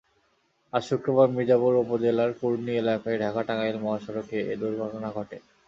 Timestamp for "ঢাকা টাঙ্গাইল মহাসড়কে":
3.23-4.37